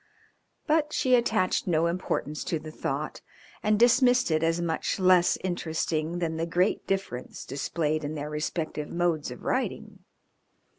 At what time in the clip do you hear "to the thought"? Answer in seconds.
2.45-3.21